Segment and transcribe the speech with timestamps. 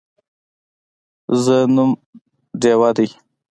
[1.43, 1.91] زه نوم
[2.61, 3.07] ډیوه دی